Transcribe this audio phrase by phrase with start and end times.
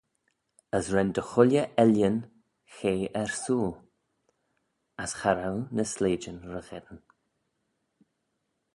[0.77, 2.17] As ren dy chooilley ellan
[2.75, 3.75] chea ersooyl,
[5.03, 6.99] as cha row ny sleityn ry-gheddyn.